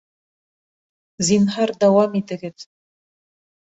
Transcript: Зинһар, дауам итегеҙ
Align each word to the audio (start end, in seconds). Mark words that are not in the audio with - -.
Зинһар, 1.29 1.77
дауам 1.87 2.19
итегеҙ 2.25 2.71